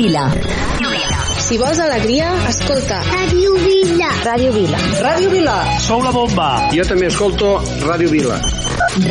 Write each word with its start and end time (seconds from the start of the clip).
Vila. 0.00 0.30
Si 1.44 1.58
vols 1.60 1.78
alegria, 1.78 2.30
escolta. 2.48 3.02
Ràdio 3.04 3.50
Vila. 3.60 4.08
Ràdio 4.24 4.52
Vila. 4.54 4.78
Ràdio 5.04 5.28
Vila. 5.34 5.56
Sou 5.84 6.00
la 6.00 6.12
bomba. 6.14 6.46
Jo 6.72 6.86
també 6.88 7.10
escolto 7.10 7.50
Ràdio 7.84 8.08
Vila. 8.08 8.38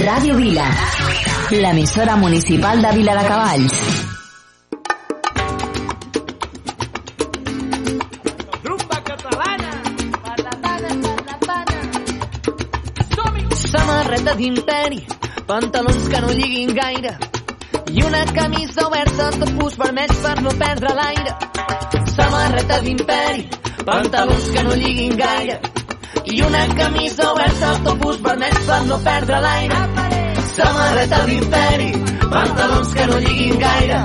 Ràdio 0.07 0.33
Vila. 0.39 0.65
L'emissora 1.51 2.15
municipal 2.17 2.81
de 2.81 2.95
Vila 2.97 3.13
de 3.21 3.27
Cavalls. 3.29 3.77
Rumba 8.65 8.97
catalana. 9.13 9.71
Per 10.25 10.37
la 10.41 10.53
pana, 10.65 10.89
per 11.05 11.19
la 11.29 11.37
pana. 11.47 11.77
Samarreta 13.69 14.33
d'imperi, 14.41 15.03
pantalons 15.45 16.09
que 16.09 16.25
no 16.25 16.33
lliguin 16.33 16.73
gaire 16.73 17.28
i 17.91 18.03
una 18.03 18.23
camisa 18.25 18.85
oberta, 18.87 19.29
topus 19.39 19.75
vermells 19.77 20.17
per 20.21 20.41
no 20.41 20.51
perdre 20.59 20.93
l'aire. 20.93 21.33
Samarreta 22.13 22.79
d'imperi, 22.85 23.47
pantalons 23.85 24.49
que 24.53 24.63
no 24.63 24.75
lliguin 24.75 25.15
gaire 25.17 25.59
i 26.25 26.41
una 26.41 26.65
camisa 26.77 27.31
oberta, 27.31 27.71
topus 27.83 28.21
vermells 28.21 28.65
per 28.67 28.81
no 28.89 28.99
perdre 29.07 29.39
l'aire. 29.45 29.79
Samarreta 30.55 31.23
d'imperi, 31.25 31.89
pantalons 32.35 32.93
que 32.93 33.07
no 33.07 33.19
lliguin 33.25 33.57
gaire 33.65 33.99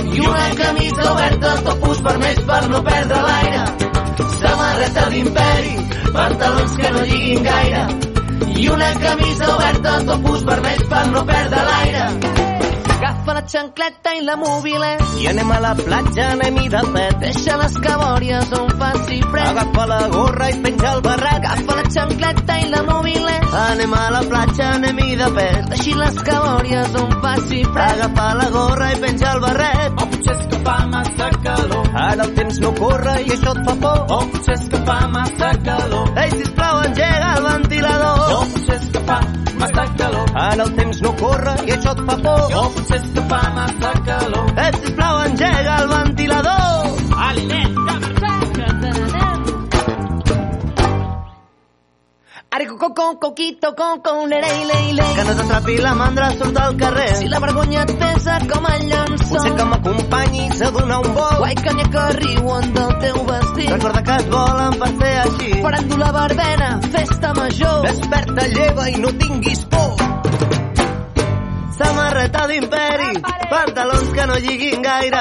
i 0.00 0.20
una 0.26 0.48
camisa 0.62 1.12
oberta, 1.12 1.54
topus 1.68 2.02
vermells 2.08 2.44
per 2.50 2.62
no 2.74 2.82
perdre 2.90 3.22
l'aire. 3.28 3.64
Samarreta 4.40 5.08
d'imperi, 5.14 5.74
pantalons 6.12 6.76
que 6.82 6.92
no 6.96 7.06
lliguin 7.12 7.42
gaire 7.42 7.86
i 8.56 8.68
una 8.68 8.92
camisa 9.06 9.54
oberta, 9.54 9.98
topus 10.12 10.46
vermells 10.52 10.86
per 10.94 11.06
no 11.14 11.26
perdre 11.34 11.66
l'aire. 11.72 12.39
Agafa 13.30 13.42
la 13.42 13.46
xancleta 13.46 14.12
i 14.18 14.24
la 14.24 14.34
mobile 14.36 14.88
I 15.22 15.26
anem 15.30 15.50
a 15.54 15.58
la 15.62 15.74
platja, 15.78 16.24
anem-hi 16.32 16.68
de 16.68 16.80
pet. 16.94 17.18
Deixa 17.22 17.56
les 17.60 17.76
cabòries 17.84 18.52
on 18.58 18.70
faci 18.80 19.20
fred. 19.30 19.46
Agafa 19.52 19.84
la 19.86 19.98
gorra 20.10 20.48
i 20.50 20.56
penja 20.64 20.94
el 20.96 21.02
barret. 21.04 21.46
Agafa 21.46 21.76
la 21.78 21.84
xancleta 21.94 22.56
i 22.58 22.68
la 22.72 22.82
mobile 22.88 23.36
Anem 23.60 23.94
a 23.94 24.02
la 24.16 24.22
platja, 24.32 24.72
anem-hi 24.80 25.14
de 25.20 25.28
pet. 25.36 25.68
Deixi 25.70 25.94
les 26.00 26.18
cabòries 26.26 26.96
on 27.02 27.14
faci 27.22 27.62
fred. 27.70 28.00
Agafa 28.00 28.26
la 28.40 28.48
gorra 28.56 28.90
i 28.90 28.98
penja 29.04 29.32
el 29.36 29.40
barret. 29.46 29.92
O 30.02 30.08
potser 30.10 30.34
és 30.34 30.46
que 30.50 30.62
fa 30.66 30.76
massa 30.96 31.30
calor. 31.46 31.90
Ara 32.08 32.26
el 32.26 32.34
temps 32.40 32.58
no 32.64 32.74
corre 32.82 33.14
i 33.20 33.30
això 33.36 33.54
et 33.54 33.62
fa 33.68 33.76
por. 33.84 34.00
O 34.16 34.20
potser 34.34 34.58
és 34.58 34.66
que 34.74 34.82
fa 34.90 34.98
massa 35.14 35.52
calor. 35.70 36.10
Ei, 36.24 36.34
sisplau, 36.34 36.82
engega 36.88 37.30
el 37.36 37.46
O 37.46 37.52
ventilador. 37.52 38.26
potser 38.56 38.80
és 38.80 38.90
que 38.90 39.04
fa 39.06 39.20
massa 39.62 39.86
calor. 40.02 40.30
Ara 40.48 40.64
el 40.66 40.74
temps 40.82 40.99
no 41.02 41.14
corre 41.16 41.54
i 41.66 41.74
això 41.76 41.94
et 41.96 42.04
fa 42.08 42.16
por. 42.24 42.46
potser 42.76 43.00
és 43.00 43.10
que 43.14 43.26
fa 43.32 43.42
massa 43.56 43.92
calor. 44.06 44.52
Ei, 44.64 44.72
sisplau, 44.80 45.20
engega 45.26 45.76
el 45.82 45.88
ventilador. 45.94 46.90
Aliment, 47.28 47.80
Are 52.52 52.66
con 52.66 52.92
con 52.94 53.16
coquito 53.18 53.76
con 53.76 54.00
con 54.00 54.28
le 54.28 54.40
le 54.40 54.64
le 54.64 54.92
le. 54.94 55.04
Que 55.14 55.22
no 55.22 55.34
t'atrapi 55.36 55.76
la 55.78 55.94
mandra, 55.94 56.30
surt 56.32 56.56
al 56.58 56.76
carrer. 56.76 57.14
Si 57.18 57.28
la 57.28 57.38
vergonya 57.38 57.84
et 57.84 57.92
pesa 57.96 58.40
com 58.50 58.66
el 58.66 58.88
llençol. 58.90 59.36
Potser 59.36 59.54
que 59.54 59.64
m'acompanyis 59.70 60.62
a 60.66 60.70
donar 60.72 60.98
un 61.06 61.14
vol. 61.14 61.36
Guai 61.38 61.54
que 61.54 61.74
n'hi 61.76 61.86
ha 61.86 61.90
que 61.94 62.08
riuen 62.18 62.72
del 62.74 62.92
teu 63.06 63.22
vestit. 63.30 63.70
Recorda 63.70 64.02
que 64.02 64.18
et 64.18 64.30
volen 64.34 64.78
per 64.82 64.92
ser 64.98 65.14
així. 65.28 65.52
Farem 65.62 65.98
la 66.02 66.12
verbena, 66.18 66.70
festa 66.90 67.34
major. 67.38 67.82
Desperta, 67.86 68.48
lleva 68.58 68.90
i 68.90 68.96
no 68.98 69.14
tinguis 69.22 69.64
por. 69.70 70.09
Samarreta 71.80 72.46
d'imperi, 72.46 73.12
pantalons 73.48 74.08
que 74.12 74.24
no 74.28 74.34
lliguin 74.36 74.82
gaire 74.84 75.20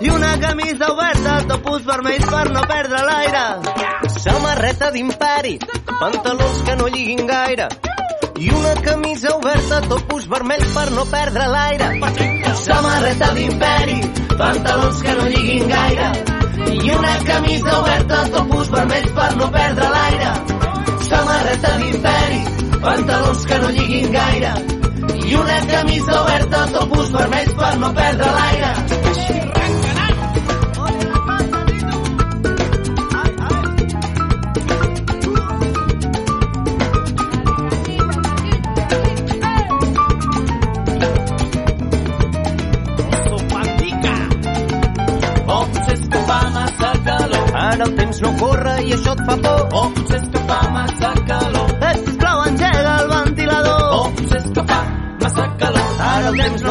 i 0.00 0.08
una 0.08 0.30
camisa 0.40 0.86
oberta, 0.92 1.34
topus 1.50 1.82
vermells 1.84 2.28
per 2.30 2.44
no 2.54 2.62
perdre 2.70 3.00
l'aire. 3.04 3.42
Samarreta 4.22 4.88
d'imperi, 4.94 5.58
pantalons 5.90 6.62
que 6.64 6.76
no 6.80 6.86
lliguin 6.94 7.26
gaire 7.28 7.66
i 8.40 8.48
una 8.48 8.72
camisa 8.86 9.34
oberta, 9.36 9.82
topus 9.90 10.24
vermells 10.32 10.72
per 10.72 10.86
no 10.94 11.04
perdre 11.10 11.48
l'aire. 11.52 11.90
Samarreta 12.62 13.28
d'imperi, 13.36 13.98
pantalons 14.40 15.02
que 15.04 15.16
no 15.18 15.26
lliguin 15.34 15.68
gaire 15.74 16.08
i 16.78 16.94
una 16.94 17.18
camisa 17.28 17.74
oberta, 17.82 18.22
topus 18.38 18.72
vermells 18.72 19.12
per 19.20 19.28
no 19.36 19.50
perdre 19.58 19.92
l'aire. 19.98 20.32
Samarreta 21.10 21.76
d'imperi, 21.82 22.40
pantalons 22.88 23.44
que 23.52 23.60
no 23.66 23.74
lliguin 23.76 24.10
gaire 24.16 24.54
i 25.26 25.34
una 25.34 25.60
camisa 25.66 26.20
oberta, 26.22 26.66
topus 26.78 27.10
vermells 27.10 27.54
per 27.60 27.76
no 27.78 27.92
perdre 27.92 28.32
l'aire. 28.38 29.23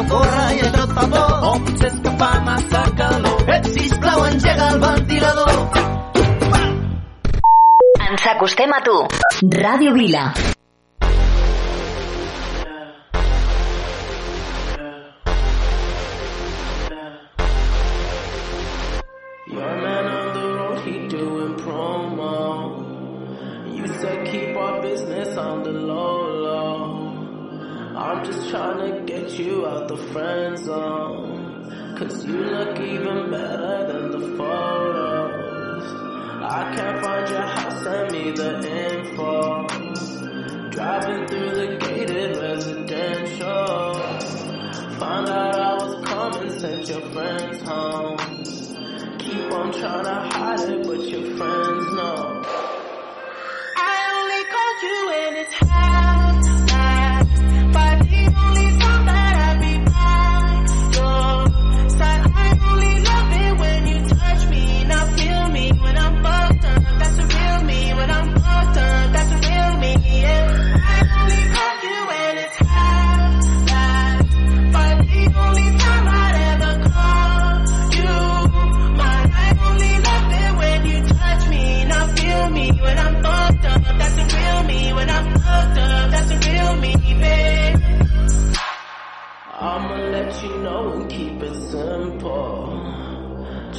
Corre 0.09 0.45
i 0.55 0.63
això 0.67 0.83
et 0.87 0.95
fa 0.97 1.05
por. 1.13 1.35
O 1.49 1.53
potser 1.65 1.91
és 1.91 1.99
que 2.05 2.15
fa 2.21 2.31
massa 2.47 2.83
calor. 2.99 3.43
Eh, 3.55 3.61
sisplau, 3.75 4.25
engega 4.31 4.71
el 4.73 4.81
ventilador. 4.83 5.53
Ens 8.09 8.27
acostem 8.35 8.73
a 8.73 8.81
tu. 8.85 8.97
Ràdio 9.59 9.93
Vila. 9.97 10.27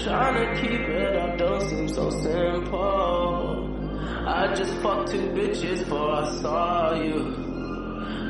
Trying 0.05 0.35
to 0.35 0.61
keep 0.61 0.81
it 0.81 1.17
up 1.17 1.39
don't 1.39 1.63
seem 1.63 1.89
so 1.89 2.11
simple. 2.11 3.71
I 4.27 4.53
just 4.55 4.75
fucked 4.83 5.13
two 5.13 5.31
bitches 5.31 5.79
before 5.79 6.17
I 6.17 6.31
saw 6.43 6.93
you. 7.03 7.21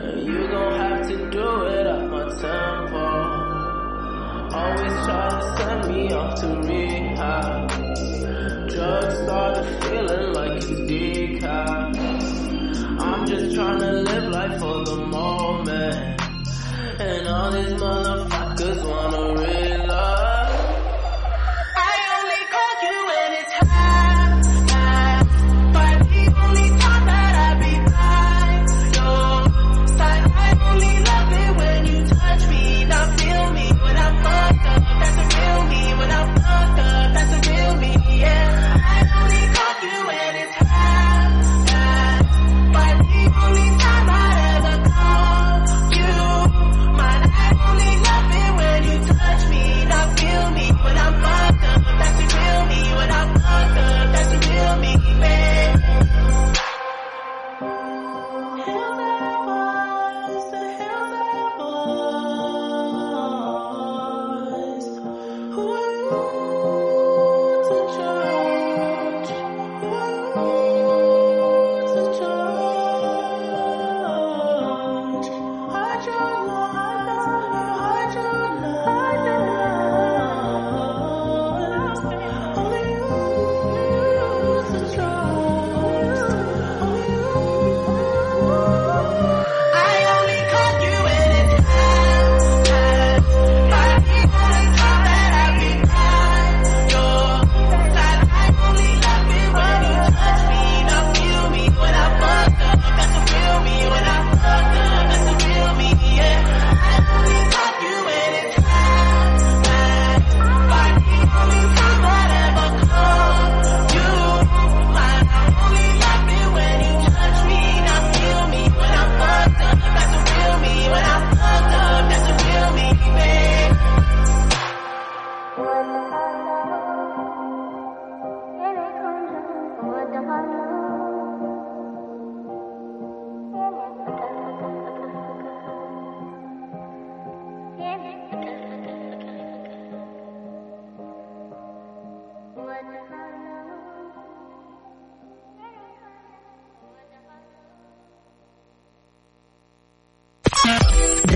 And 0.05 0.25
you 0.25 0.47
gon' 0.47 0.73
have 0.79 1.09
to 1.09 1.17
do 1.31 1.62
it 1.65 1.85
at 1.85 2.09
my 2.09 2.29
tempo. 2.41 3.06
Always 4.55 4.93
try 5.05 5.29
to 5.31 5.56
send 5.56 5.93
me 5.93 6.12
off 6.12 6.41
to 6.43 6.47
rehab. 6.62 7.69
Drugs 8.71 9.19
started 9.25 9.67
feeling 9.82 10.32
like 10.32 10.56
it's 10.59 10.67
decaf. 10.67 11.99
I'm 13.00 13.26
just 13.26 13.53
trying 13.56 13.81
to 13.81 13.91
live 13.91 14.31
life 14.31 14.61
for 14.61 14.85
the 14.85 14.97
moment. 15.09 16.21
And 17.00 17.26
all 17.26 17.50
these 17.50 17.73
motherfuckers 17.73 18.88
wanna 18.88 19.32
relive. 19.32 19.74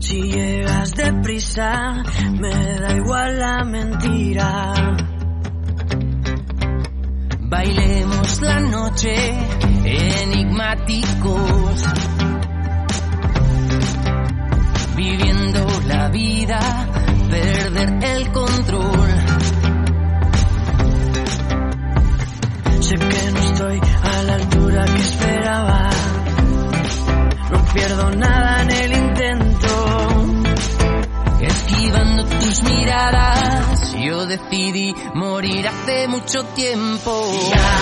Si 0.00 0.22
llegas 0.22 0.94
deprisa, 0.94 2.02
me 2.32 2.80
da 2.80 2.96
igual 2.96 3.38
la 3.38 3.64
mentira. 3.64 4.72
Bailemos 7.40 8.40
la 8.40 8.60
noche 8.60 9.14
enigmáticos, 9.84 11.84
viviendo 14.96 15.66
la 15.86 16.08
vida, 16.08 16.60
perder 17.28 17.98
el 18.02 18.32
control. 18.32 19.10
Sé 22.80 22.94
que 22.94 23.30
no 23.32 23.38
estoy 23.38 23.80
a 24.02 24.22
la 24.22 24.34
altura 24.34 24.84
que 24.86 25.02
esperaba, 25.02 25.90
no 27.50 27.64
pierdo 27.74 28.10
nada 28.12 28.62
en 28.62 28.70
el 28.70 28.92
intento. 28.92 29.69
esquivando 31.80 32.24
tus 32.26 32.62
miradas. 32.62 33.94
Yo 33.94 34.26
decidí 34.26 34.94
morir 35.14 35.66
hace 35.66 36.08
mucho 36.08 36.44
tiempo. 36.54 37.32
Ya. 37.50 37.79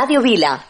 Radio 0.00 0.22
Vila. 0.22 0.69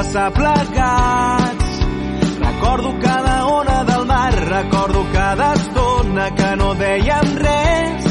passar 0.00 0.32
plegats. 0.32 1.70
Recordo 2.38 2.98
cada 3.02 3.46
ona 3.46 3.84
del 3.84 4.06
mar, 4.06 4.32
recordo 4.32 5.06
cada 5.12 5.52
estona 5.52 6.30
que 6.38 6.56
no 6.56 6.74
dèiem 6.74 7.26
res. 7.36 8.06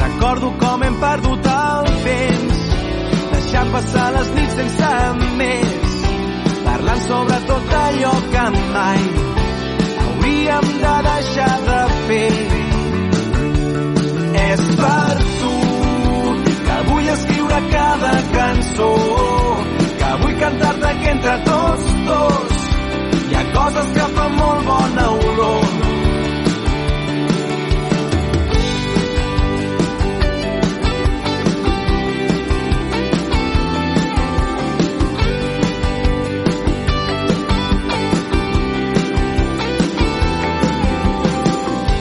Recordo 0.00 0.50
com 0.58 0.82
hem 0.82 0.96
perdut 1.04 1.46
el 1.52 1.90
temps, 2.06 2.58
deixant 3.34 3.70
passar 3.76 4.08
les 4.16 4.32
nits 4.38 4.56
sense 4.58 4.90
més, 5.38 5.94
parlant 6.64 7.04
sobre 7.06 7.38
tot 7.52 7.74
allò 7.84 8.14
que 8.34 8.46
mai 8.74 9.04
hauríem 10.06 10.72
de 10.82 10.96
deixar 11.10 11.56
de 11.68 11.80
fer. 12.08 12.32
És 14.50 14.66
per 14.82 15.18
tu 15.38 15.54
que 16.66 16.82
vull 16.90 17.14
escriure 17.14 17.62
cada 17.76 18.14
cançó, 18.34 18.94
vull 20.18 20.38
cantar-te 20.40 20.90
que 21.02 21.10
entre 21.10 21.34
tots 21.46 21.90
dos 22.08 22.56
hi 23.30 23.36
ha 23.38 23.44
coses 23.54 23.92
que 23.96 24.06
fan 24.16 24.36
molt 24.38 24.64
bona 24.70 25.04
olor. 25.10 25.68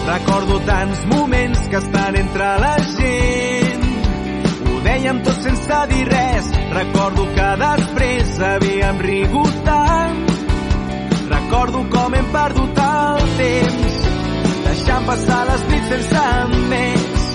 Recordo 0.10 0.60
tants 0.72 1.06
moments 1.14 1.68
que 1.70 1.78
estan 1.84 2.16
entre 2.24 2.56
la 2.66 2.74
gent. 2.96 3.39
Dèiem 5.00 5.20
tot 5.24 5.38
sense 5.40 5.76
dir 5.88 6.06
res. 6.12 6.48
Recordo 6.76 7.24
que 7.36 7.44
després 7.62 8.32
havíem 8.44 8.98
rigut 9.00 9.60
tant. 9.64 10.18
Recordo 11.30 11.84
com 11.94 12.16
hem 12.18 12.26
perdut 12.34 12.82
el 12.86 13.22
temps, 13.38 14.00
deixant 14.66 15.08
passar 15.08 15.38
les 15.48 15.64
nits 15.70 15.88
sense 15.94 16.26
més, 16.74 17.30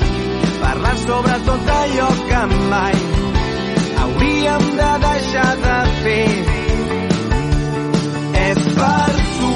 parlant 0.61 1.00
sobre 1.06 1.38
tot 1.47 1.71
allò 1.76 2.09
que 2.28 2.42
mai 2.75 2.99
hauríem 4.02 4.66
de 4.83 4.90
deixar 5.06 5.47
de 5.64 5.78
fer. 6.02 6.35
És 8.42 8.61
per 8.76 9.14
tu 9.38 9.54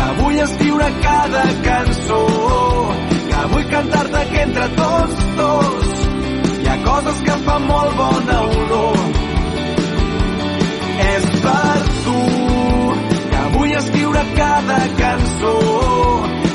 que 0.00 0.08
vull 0.24 0.42
escriure 0.48 0.90
cada 1.06 1.46
cançó, 1.68 2.20
que 3.30 3.46
vull 3.54 3.70
cantar-te 3.76 4.26
que 4.34 4.44
entre 4.48 4.68
tots 4.82 5.24
dos 5.38 5.97
coses 6.84 7.20
que 7.26 7.36
fan 7.46 7.66
molt 7.66 7.96
bona 7.96 8.38
olor. 8.56 8.98
És 11.08 11.26
per 11.44 11.78
tu 12.04 12.18
que 13.30 13.42
vull 13.56 13.74
escriure 13.80 14.24
cada 14.36 14.78
cançó, 15.02 15.54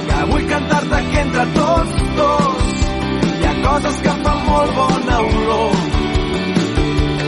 que 0.10 0.22
vull 0.32 0.46
cantar-te 0.52 1.02
que 1.12 1.20
entre 1.24 1.46
tots 1.58 2.04
dos 2.20 2.64
hi 3.40 3.50
ha 3.50 3.56
coses 3.68 4.02
que 4.06 4.16
fan 4.28 4.46
molt 4.50 4.76
bona 4.80 5.20
olor. 5.30 5.82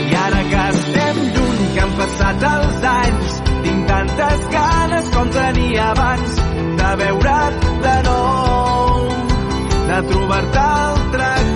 I 0.04 0.14
ara 0.26 0.42
que 0.52 0.62
estem 0.74 1.22
lluny, 1.36 1.66
que 1.74 1.84
han 1.86 1.94
passat 2.02 2.48
els 2.52 2.88
anys, 2.94 3.36
tinc 3.66 3.86
tantes 3.92 4.48
ganes 4.56 5.12
com 5.16 5.34
tenia 5.40 5.90
abans 5.90 6.40
de 6.82 6.90
veure't 7.02 7.68
de 7.86 7.96
nou, 8.10 9.06
de 9.90 10.02
trobar-te 10.12 10.66
altre 10.66 11.30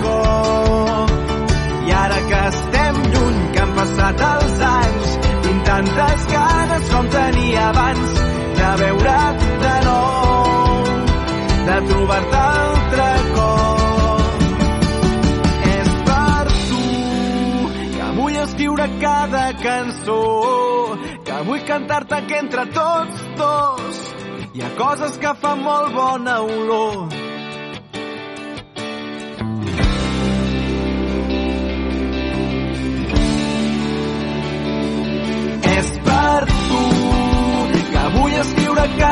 Passat 4.01 4.21
els 4.27 4.61
anys, 4.67 5.09
tinc 5.45 5.65
tantes 5.65 6.23
ganes 6.31 6.87
com 6.91 7.09
tenia 7.15 7.65
abans 7.69 8.15
de 8.59 8.69
veure't 8.81 9.43
de 9.63 9.73
nou, 9.85 10.79
de 11.67 11.77
trobar-te 11.89 12.41
altre 12.41 13.07
cop. 13.35 14.45
És 15.75 15.93
per 16.09 16.45
tu 16.49 16.83
que 17.95 18.11
vull 18.17 18.37
escriure 18.45 18.89
cada 19.05 19.47
cançó, 19.61 20.21
que 21.29 21.41
vull 21.49 21.65
cantar-te 21.69 22.23
que 22.27 22.39
entre 22.45 22.65
tots 22.77 23.25
dos 23.43 24.05
hi 24.53 24.65
ha 24.65 24.77
coses 24.81 25.19
que 25.21 25.35
fan 25.43 25.61
molt 25.67 25.93
bona 25.93 26.41
olor. 26.41 27.30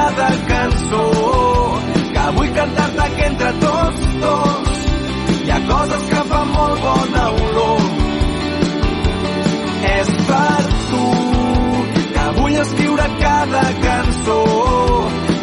Cada 0.10 0.30
cançó, 0.48 1.04
que 2.14 2.32
vull 2.36 2.52
cantar-te 2.54 3.16
que 3.16 3.26
entre 3.26 3.52
tots 3.64 4.08
dos 4.22 4.70
hi 5.46 5.52
ha 5.52 5.60
coses 5.70 6.04
que 6.12 6.22
fan 6.30 6.48
molt 6.54 6.82
bona 6.86 7.26
olor. 7.44 7.84
És 9.92 10.10
per 10.30 10.64
tu 10.90 11.06
que 12.16 12.26
vull 12.40 12.58
escriure 12.64 13.08
cada 13.22 13.64
cançó, 13.86 14.40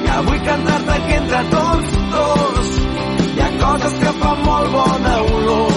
que 0.06 0.20
vull 0.28 0.42
cantar-te 0.50 1.00
que 1.06 1.16
entre 1.20 1.42
tots 1.54 1.98
dos 2.16 2.72
hi 3.36 3.44
ha 3.46 3.50
coses 3.64 3.98
que 4.04 4.14
fan 4.22 4.46
molt 4.48 4.72
bona 4.78 5.18
olor. 5.36 5.76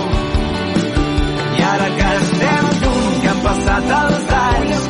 I 1.59 1.67
ara 1.73 1.91
que 1.99 2.09
estem 2.23 2.73
lluny, 2.81 3.19
que 3.21 3.35
han 3.35 3.45
passat 3.49 3.93
els 3.99 4.33
anys, 4.41 4.89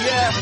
yeah. 0.00 0.41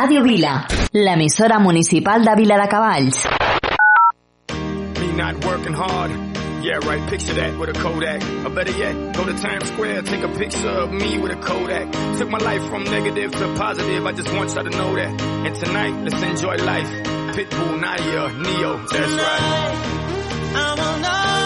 Ràdio 0.00 0.22
Vila. 0.22 0.66
L'emissora 0.94 1.58
municipal 1.58 2.24
de 2.24 2.34
Vila 2.34 2.56
de 2.56 2.68
Cavalls. 2.68 3.18
Me 4.98 5.12
not 5.12 5.44
working 5.44 5.74
hard. 5.74 6.10
Yeah, 6.64 6.78
right, 6.88 7.06
picture 7.10 7.34
that 7.34 7.58
with 7.58 7.68
a 7.68 7.74
Kodak. 7.74 8.22
Or 8.46 8.48
better 8.48 8.72
yet, 8.72 8.94
go 9.14 9.26
to 9.26 9.34
Times 9.34 9.68
Square, 9.68 10.02
take 10.04 10.22
a 10.22 10.28
picture 10.38 10.68
of 10.68 10.90
me 10.90 11.18
with 11.18 11.32
a 11.32 11.36
Kodak. 11.36 11.92
Took 12.16 12.30
my 12.30 12.38
life 12.38 12.64
from 12.70 12.84
negative 12.84 13.32
to 13.32 13.54
positive, 13.56 14.06
I 14.06 14.12
just 14.12 14.32
want 14.32 14.54
y'all 14.54 14.64
to 14.64 14.70
know 14.70 14.94
that. 14.96 15.20
And 15.20 15.54
tonight, 15.54 15.94
let's 16.04 16.22
enjoy 16.22 16.56
life. 16.64 16.90
Pitbull, 17.36 17.78
Naya, 17.78 18.32
Neo, 18.32 18.78
that's 18.78 19.12
right. 19.12 20.00
I 20.56 21.39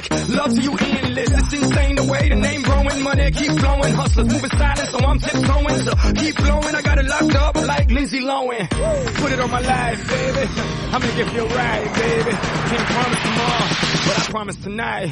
make 0.00 0.28
love 0.28 0.54
to 0.54 0.60
you 0.60 0.72
endless. 0.76 1.30
It's 1.30 1.52
insane 1.52 1.96
the 1.96 2.04
way 2.04 2.28
the 2.28 2.36
name 2.36 2.62
growing, 2.62 3.02
money 3.02 3.30
keep 3.30 3.52
flowing. 3.58 3.94
Hustlers 3.94 4.28
moving 4.28 4.50
silent, 4.50 4.88
so 4.88 4.98
I'm 4.98 5.18
tiptoeing. 5.18 5.78
So 5.78 5.92
keep 6.14 6.34
flowing, 6.36 6.74
I 6.74 6.82
got 6.82 6.98
it 6.98 7.06
locked 7.06 7.34
up 7.34 7.54
like 7.66 7.90
Lindsay 7.90 8.20
Lohan. 8.20 8.68
Put 9.20 9.32
it 9.32 9.40
on 9.40 9.50
my 9.50 9.60
life, 9.60 10.08
baby. 10.08 10.48
I'm 10.92 11.00
gonna 11.00 11.16
give 11.16 11.32
you 11.34 11.42
a 11.42 11.54
ride, 11.54 11.94
baby. 11.94 12.30
Can't 12.70 12.86
promise 12.94 13.22
tomorrow, 13.22 13.68
but 14.06 14.18
I 14.18 14.24
promise 14.30 14.56
tonight. 14.56 15.08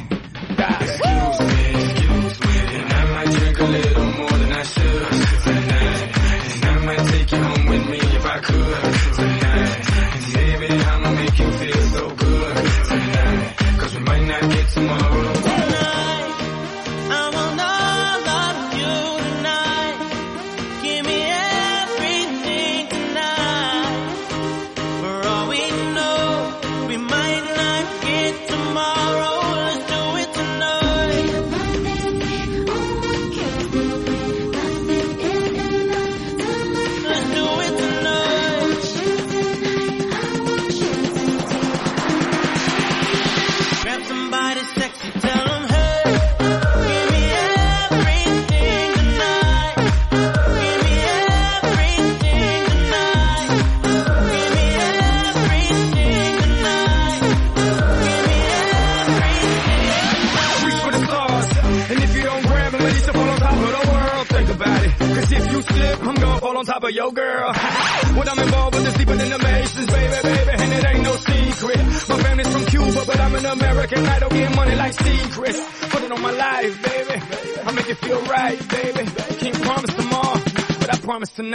God, 0.57 0.81
excuse 0.81 1.39
me, 1.39 1.65
excuse 1.83 2.39
me. 2.41 2.55
And 2.79 2.93
I 2.93 3.03
might 3.13 3.31
drink 3.37 3.59
a 3.59 3.63
little 3.63 4.05
more 4.19 4.37
than 4.41 4.51
I 4.51 4.63
should 4.63 5.07
tonight. 5.43 6.17
And 6.55 6.65
I 6.65 6.85
might 6.85 7.07
take 7.07 7.31
you 7.31 7.43
home 7.43 7.65
with 7.67 7.89
me 7.89 7.97
if 7.97 8.25
I 8.25 8.39
could 8.39 9.28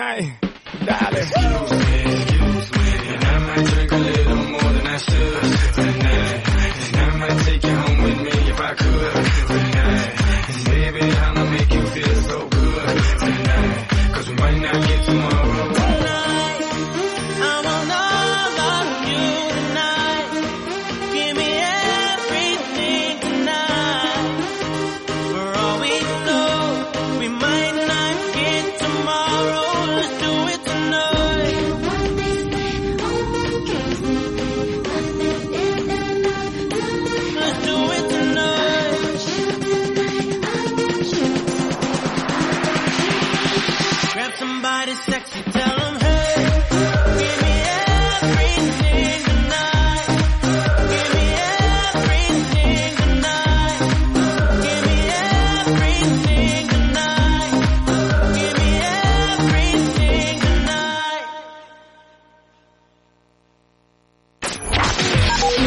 guy. 0.04 0.43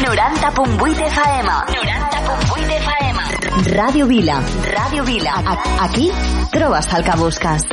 90.8 0.08 1.04
FM. 1.04 1.48
90.8 1.68 2.70
FM. 2.80 3.18
Ràdio 3.76 4.06
Vila. 4.08 4.40
Ràdio 4.64 5.04
Vila. 5.04 5.34
Aquí 5.84 6.10
trobes 6.50 6.88
el 6.94 7.04
que. 7.04 7.68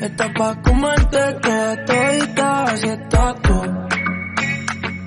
Estás 0.00 0.30
pa' 0.38 0.62
comerte 0.62 1.22
toda 1.42 1.84
todita, 1.86 2.64
así 2.70 2.88
estás 2.88 3.34
tú. 3.42 3.58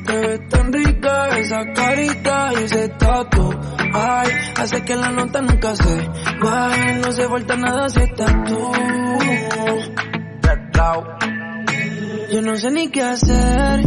Te 0.05 0.15
ves 0.19 0.49
tan 0.49 0.73
rica 0.73 1.27
esa 1.37 1.59
carita 1.73 2.51
y 2.59 2.63
ese 2.65 2.89
tatu. 2.89 3.55
Ay, 3.93 4.27
hace 4.57 4.83
que 4.83 4.95
la 4.97 5.11
nota 5.11 5.41
nunca 5.41 5.75
se 5.77 6.28
baje, 6.41 6.95
no 6.95 7.11
se 7.11 7.27
falta 7.27 7.55
nada 7.55 7.89
si 7.89 7.99
estás 7.99 8.33
tú. 8.45 8.71
Yo 12.31 12.41
no 12.43 12.55
sé 12.55 12.71
ni 12.71 12.89
qué 12.89 13.01
hacer 13.01 13.81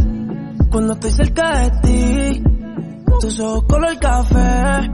cuando 0.69 0.93
estoy 0.93 1.11
cerca 1.11 1.59
de 1.59 1.71
ti. 1.81 2.43
Tus 3.21 3.39
ojos 3.39 3.63
color 3.69 3.97
café 3.99 4.89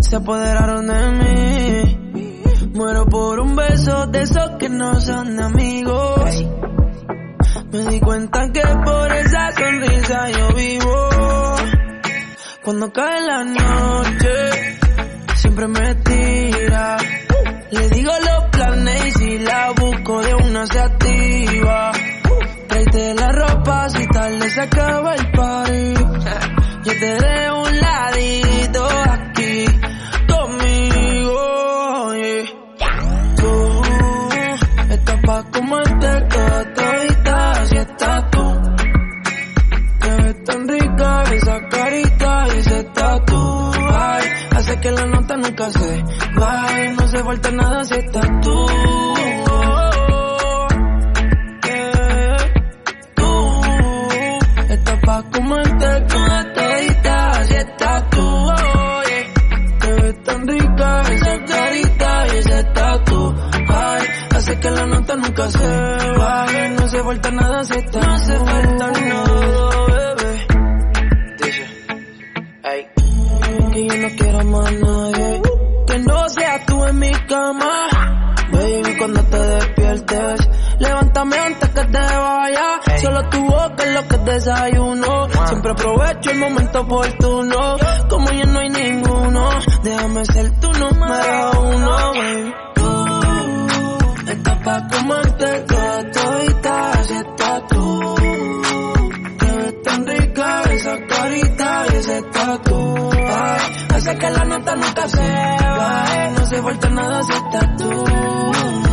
se 0.00 0.16
apoderaron 0.16 0.86
de 0.86 1.12
mí. 1.12 2.70
Muero 2.74 3.06
por 3.06 3.40
un 3.40 3.56
beso 3.56 4.06
de 4.06 4.22
esos 4.22 4.50
que 4.58 4.68
no 4.68 5.00
son 5.00 5.40
amigos. 5.40 6.44
Me 7.72 7.84
di 7.86 8.00
cuenta 8.00 8.50
que 8.52 8.62
por 8.84 9.12
esa 9.12 9.50
sonrisa 9.50 10.30
yo 10.30 10.54
vivo. 10.54 11.08
Cuando 12.62 12.92
cae 12.92 13.20
la 13.26 13.44
noche, 13.44 14.75
siempre 15.56 15.68
me 15.68 15.94
tira. 15.96 16.96
Le 17.70 17.88
digo 17.90 18.12
los 18.20 18.44
planes 18.50 19.06
y 19.06 19.10
si 19.12 19.38
la 19.38 19.72
busco 19.72 20.20
de 20.20 20.34
una 20.34 20.66
se 20.66 20.78
activa. 20.78 21.92
Tráete 22.68 23.14
la 23.14 23.32
ropa 23.32 23.88
si 23.88 24.06
tarde 24.06 24.50
se 24.50 24.60
acaba 24.60 25.14
el 25.14 25.30
party. 25.30 25.94
Yo 26.84 26.92
te 27.00 27.06
dejo 27.06 27.62
un 27.62 27.80
ladito 27.80 28.88
que 44.86 44.92
la 44.92 45.06
nota 45.06 45.36
nunca 45.36 45.68
se 45.70 46.04
baje, 46.38 46.94
no 46.96 47.08
se 47.08 47.24
falta 47.24 47.50
nada 47.50 47.84
si 47.84 47.94
estás 47.94 48.28
tú. 48.40 48.66
Yeah. 51.66 52.36
Tú 53.16 53.28
estás 54.68 54.98
pa' 55.06 55.22
comerte 55.32 55.88
toda 56.12 56.52
todita, 56.54 57.30
así 57.30 57.54
estás 57.54 58.10
tú. 58.10 58.26
Oye, 59.00 59.20
te 59.80 59.92
ves 59.92 60.22
tan 60.22 60.46
rica 60.46 61.02
esa 61.14 61.44
carita 61.44 62.26
y 62.26 62.36
ese 62.38 62.64
tatu. 62.74 63.34
Ay, 63.68 64.02
hace 64.36 64.60
que 64.60 64.70
la 64.70 64.86
nota 64.86 65.16
nunca 65.16 65.50
se 65.50 65.68
baje, 66.16 66.68
no 66.78 66.88
se 66.88 67.02
falta 67.02 67.30
nada 67.32 67.64
si 67.64 67.74
estás 67.74 68.28
No 68.28 68.75
desayuno. 84.26 85.28
Siempre 85.46 85.70
aprovecho 85.70 86.30
el 86.30 86.38
momento 86.38 86.80
oportuno. 86.80 87.76
Como 88.10 88.30
ya 88.30 88.44
no 88.44 88.58
hay 88.58 88.68
ninguno, 88.68 89.48
déjame 89.82 90.24
ser 90.26 90.60
tu 90.60 90.68
número 90.72 91.60
uno, 91.62 92.12
baby. 92.14 92.54
Tú 92.74 94.30
estás 94.30 94.58
pa' 94.64 94.88
comerte 94.88 95.60
toda 95.60 96.10
todita, 96.10 96.92
estás 97.00 97.62
tú. 97.68 98.14
Te 99.38 99.46
ves 99.56 99.82
tan 99.82 100.06
rica 100.06 100.62
esa 100.72 101.06
carita 101.06 101.84
y 101.92 101.96
ese 101.96 102.22
tatu. 102.22 103.10
Ay, 103.12 103.60
hace 103.94 104.18
que 104.18 104.30
la 104.30 104.44
nota 104.44 104.76
nunca 104.76 105.08
se 105.08 105.28
baje, 105.78 106.30
no 106.36 106.46
se 106.46 106.62
falta 106.62 106.90
nada 106.90 107.22
si 107.22 107.32
estás 107.32 107.76
tú. 107.78 108.85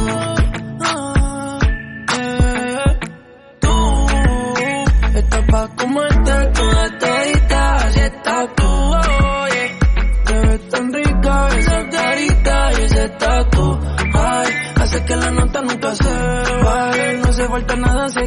vuelto 17.53 17.75
nada 17.75 18.09
si 18.09 18.19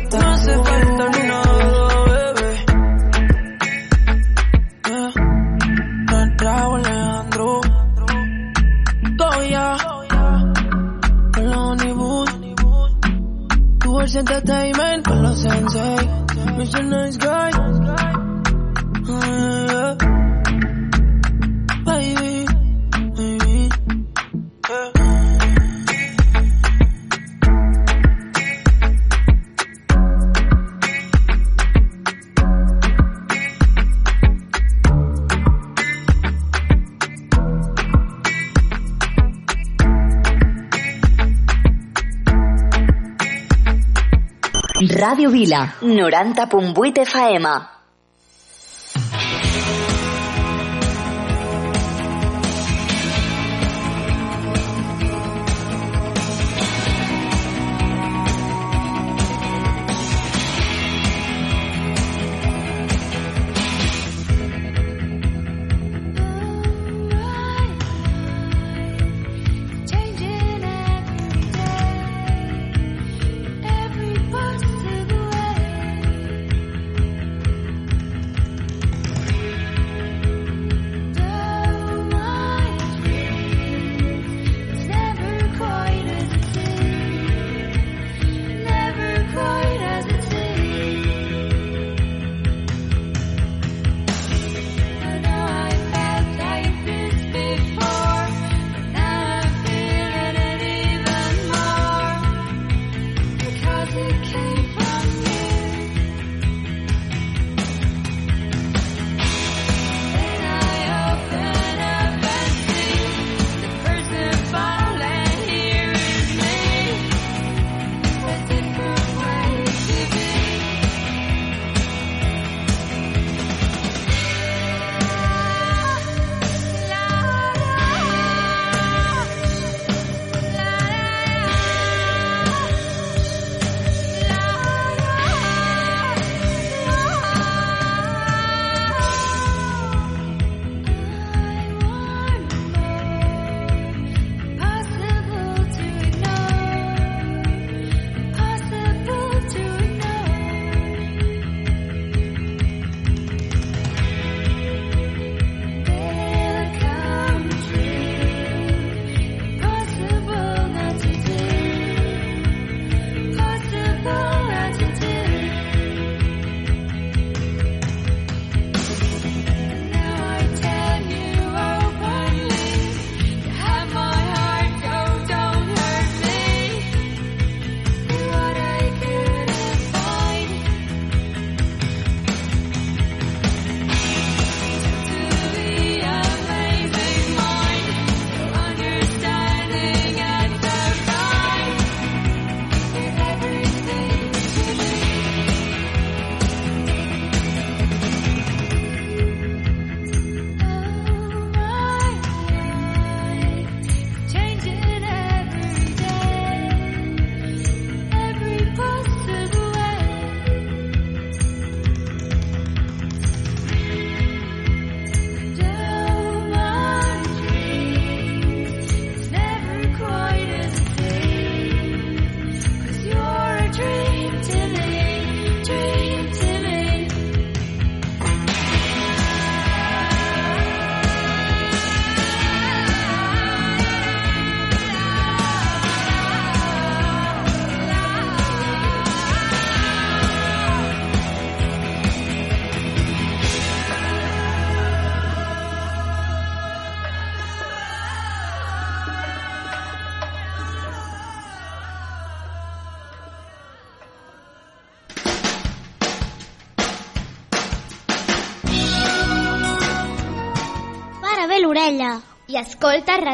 Vila. 45.47 45.75
90.8 45.81 47.07
FM. 47.07 47.76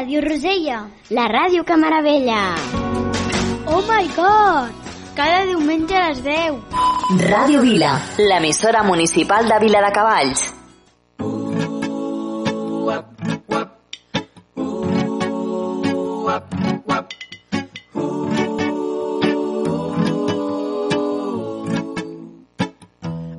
Ràdio 0.03 0.19
Rosella. 0.19 0.77
La 1.15 1.29
ràdio 1.31 1.63
que 1.63 1.75
meravella. 1.79 2.55
Oh 3.71 3.81
my 3.87 4.07
god! 4.17 4.71
Cada 5.15 5.45
diumenge 5.45 5.95
a 5.95 6.09
les 6.09 6.19
10. 6.25 6.57
Ràdio 7.29 7.61
Vila, 7.61 7.93
l'emissora 8.17 8.83
municipal 8.83 9.47
de 9.47 9.59
Vila 9.63 9.79
de 9.79 9.91
Cavalls. 9.95 10.43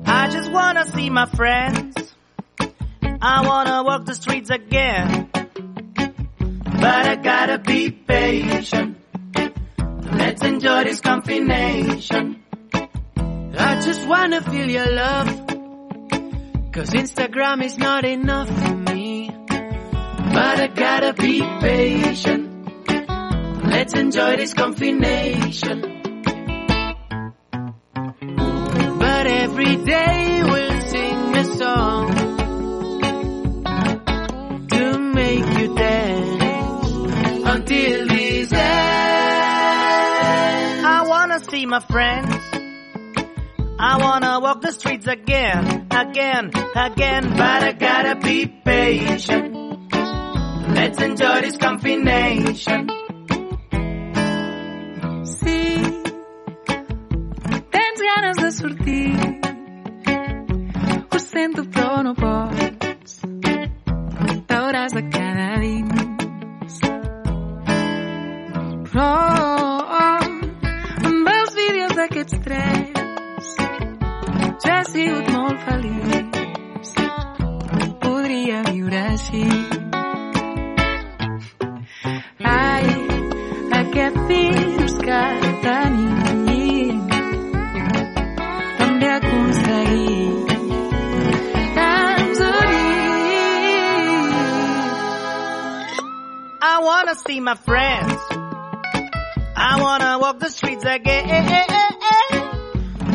I 0.07 0.29
just 0.31 0.51
wanna 0.51 0.85
see 0.85 1.11
my 1.11 1.27
friends. 1.27 2.15
I 3.21 3.45
wanna 3.45 3.83
walk 3.83 4.05
the 4.05 4.15
streets 4.15 4.49
again. 4.49 5.34
But 6.85 7.07
I 7.07 7.15
gotta 7.15 7.57
be 7.57 7.89
patient. 7.89 8.97
Let's 10.21 10.43
enjoy 10.43 10.83
this 10.83 11.01
combination. 11.01 12.43
I 13.57 13.81
just 13.83 14.07
wanna 14.07 14.41
feel 14.41 14.69
your 14.69 14.91
love. 14.91 15.27
Cause 16.71 16.91
Instagram 16.91 17.63
is 17.63 17.79
not 17.79 18.05
enough 18.05 18.49
for 18.49 18.75
me. 18.75 19.31
But 19.49 20.59
I 20.65 20.67
gotta 20.67 21.13
be 21.13 21.41
patient. 21.59 22.51
Let's 23.63 23.95
enjoy 23.95 24.35
this 24.35 24.53
combination. 24.53 25.77
But 28.99 29.25
every 29.25 29.75
day 29.77 30.34
my 41.75 41.81
friends. 41.81 42.33
I 43.77 43.97
wanna 43.97 44.39
walk 44.39 44.61
the 44.61 44.71
streets 44.71 45.07
again, 45.07 45.87
again, 45.91 46.51
again, 46.73 47.23
but 47.35 47.63
I 47.69 47.73
gotta 47.73 48.15
be 48.15 48.45
patient. 48.45 49.53
Let's 50.69 51.01
enjoy 51.01 51.41
this 51.41 51.57
combination. 51.57 52.87
Sí, 55.25 55.63
tens 57.75 57.99
ganes 58.09 58.37
de 58.37 58.51
sortir. 58.61 59.41
Ho 61.11 61.19
sento, 61.19 61.65
però 61.65 62.03
no 62.03 62.13
pots. 62.13 63.19
T'hauràs 64.47 64.93
de 64.93 65.03
quedar 65.09 65.59
dins. 65.59 66.79
Però 68.93 69.34
sigut 74.95 75.27
molt 75.35 75.59
feliç. 75.67 76.91
Podria 78.03 78.61
viure 78.69 79.01
així. 79.11 79.43
Ai, 82.51 82.85
aquest 83.81 84.19
virus 84.29 84.95
que 85.03 85.21
tenim 85.65 87.01
també 88.79 89.09
ha 89.11 89.17
aconseguit 89.19 90.55
que 91.75 91.89
ens 92.15 92.43
I 96.71 96.75
wanna 96.87 97.15
see 97.27 97.39
my 97.41 97.55
friends. 97.67 98.21
I 99.57 99.81
wanna 99.81 100.19
walk 100.19 100.39
the 100.39 100.49
streets 100.49 100.85
again. 100.85 101.84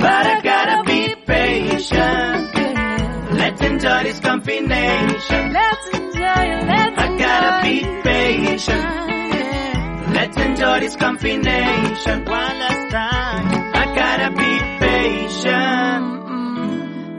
But 0.00 0.26
I 0.26 0.40
gotta 0.40 0.82
be 0.84 1.14
patient. 1.26 2.54
Let's 3.38 3.60
enjoy 3.60 4.02
this 4.04 4.18
combination. 4.20 5.52
Let's 5.52 5.88
enjoy 5.88 6.64
let's 6.70 6.98
I 6.98 7.18
gotta 7.18 7.62
be 7.66 7.84
patient. 8.02 8.84
Let's 10.14 10.36
enjoy 10.38 10.80
this 10.80 10.96
combination. 10.96 12.24
One 12.24 12.58
last 12.62 12.90
time. 12.90 13.46
I 13.74 13.84
gotta 13.94 14.30
be 14.40 14.58
patient. 14.86 16.20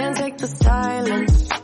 can't 0.00 0.16
take 0.16 0.38
the 0.38 0.46
silence. 0.46 1.59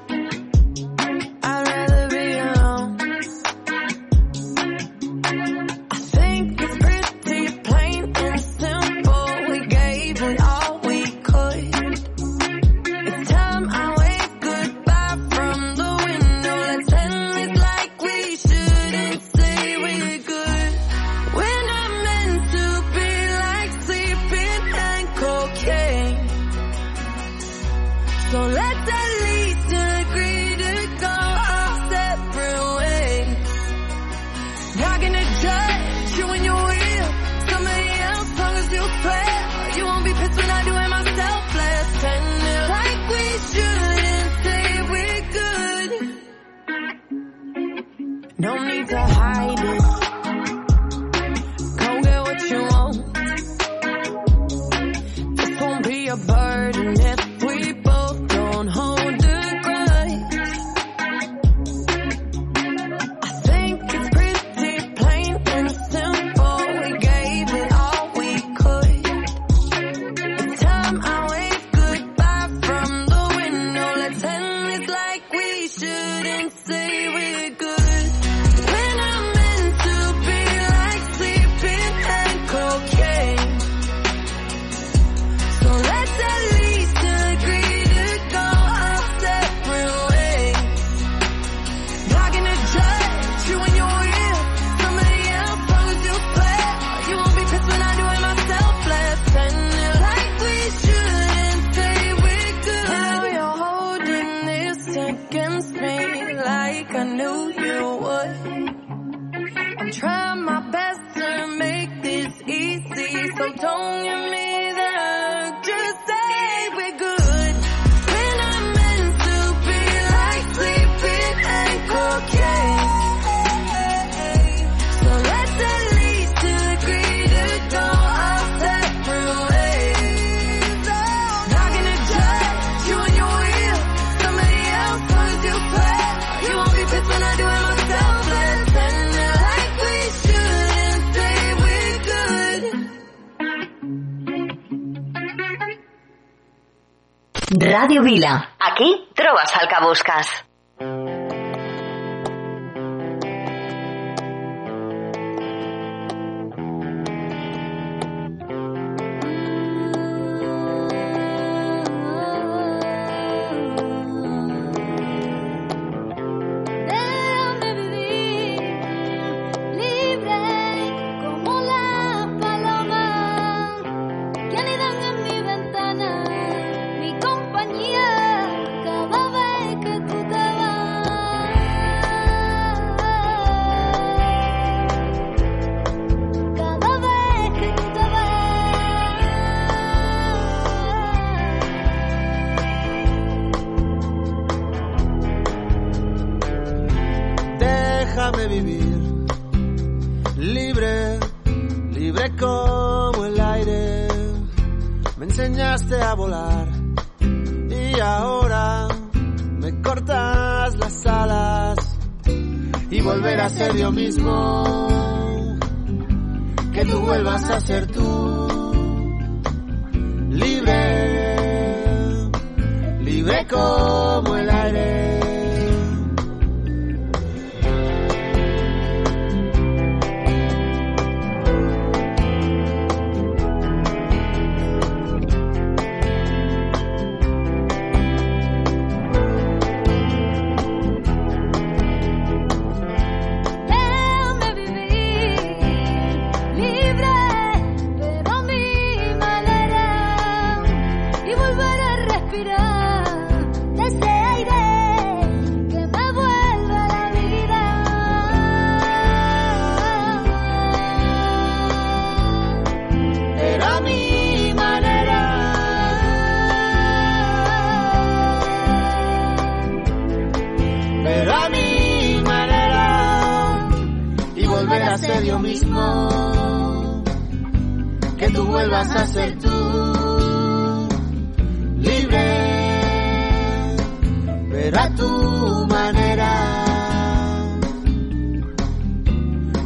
Pero 284.70 284.90
tu 284.96 285.66
manera. 285.68 286.32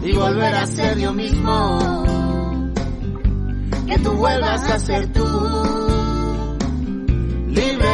Y 0.03 0.13
volver 0.13 0.55
a 0.55 0.67
ser 0.67 0.99
yo 0.99 1.13
mismo. 1.15 2.05
Que 3.87 3.99
tú 3.99 4.13
vuelvas 4.13 4.71
a 4.71 4.79
ser 4.79 5.11
tú. 5.13 5.27
Libre 7.49 7.89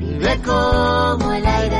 libre 0.00 0.40
como 0.42 1.32
el 1.32 1.46
aire. 1.46 1.79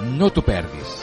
No 0.00 0.30
t'ho 0.30 0.42
perdis. 0.42 1.02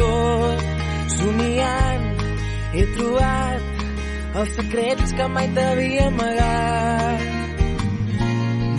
tot. 0.00 0.64
Somiant, 1.16 2.06
he 2.74 2.84
trobat 2.96 3.76
els 4.40 4.50
secrets 4.58 5.14
que 5.18 5.28
mai 5.36 5.48
t'havia 5.56 6.08
amagat. 6.12 7.20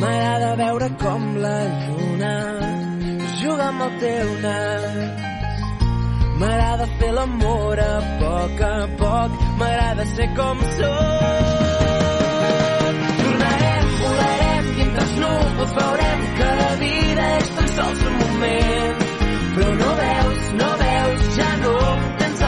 M'agrada 0.01 0.51
veure 0.63 0.89
com 1.01 1.31
la 1.45 1.57
lluna 1.85 2.35
juga 3.41 3.69
amb 3.71 3.81
el 3.87 3.95
teu 4.03 4.27
nas. 4.43 5.25
M'agrada 6.39 6.85
fer 6.99 7.11
l'amor 7.17 7.79
a 7.81 7.95
poc 8.21 8.61
a 8.67 8.75
poc, 9.01 9.39
m'agrada 9.59 10.05
ser 10.13 10.29
com 10.37 10.61
sóc. 10.75 11.49
Tornarem, 13.23 13.89
volarem 14.03 14.71
i 14.75 14.85
entre 14.85 15.03
els 15.07 15.17
núvols 15.23 15.75
veurem 15.81 16.25
que 16.39 16.53
la 16.61 16.71
vida 16.85 17.27
és 17.41 17.53
tan 17.57 17.75
sols 17.79 18.07
un 18.11 18.17
moment. 18.23 19.06
Ja 21.37 21.51
no 21.63 21.75
tens. 22.19 22.41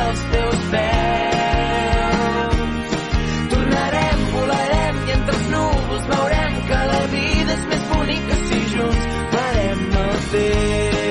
Tornarem, 3.52 4.20
volarem 4.34 4.96
i 5.08 5.12
entre 5.18 5.38
núvols 5.54 6.06
veurem 6.14 6.54
que 6.70 6.80
la 6.94 7.04
vida 7.14 7.52
és 7.58 7.64
més 7.74 7.84
bonica 7.94 8.40
si 8.48 8.60
junts 8.74 9.04
farem 9.36 9.82
el 10.04 10.18
temps. 10.34 11.10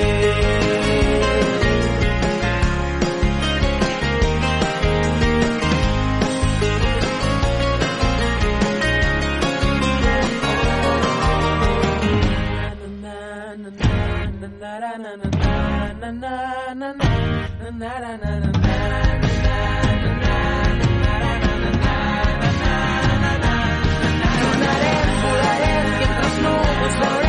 Tornarem, 17.79 18.19
volarem 25.23 25.87
i 25.87 26.05
entre 26.09 26.27
els 26.27 26.37
núvols 26.43 26.99
veurem 26.99 27.28